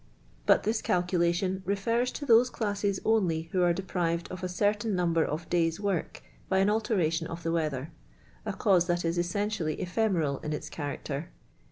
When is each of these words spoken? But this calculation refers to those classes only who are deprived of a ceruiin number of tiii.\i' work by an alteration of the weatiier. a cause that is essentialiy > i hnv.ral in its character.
But 0.47 0.63
this 0.63 0.81
calculation 0.81 1.61
refers 1.63 2.09
to 2.13 2.25
those 2.25 2.49
classes 2.49 2.99
only 3.05 3.43
who 3.51 3.61
are 3.61 3.71
deprived 3.71 4.27
of 4.31 4.43
a 4.43 4.47
ceruiin 4.47 4.93
number 4.95 5.23
of 5.23 5.47
tiii.\i' 5.51 5.79
work 5.79 6.23
by 6.49 6.57
an 6.57 6.71
alteration 6.71 7.27
of 7.27 7.43
the 7.43 7.51
weatiier. 7.51 7.89
a 8.43 8.53
cause 8.53 8.87
that 8.87 9.05
is 9.05 9.19
essentialiy 9.19 9.79
> 9.79 9.79
i 9.79 9.85
hnv.ral 9.85 10.39
in 10.39 10.53
its 10.53 10.69
character. 10.71 11.29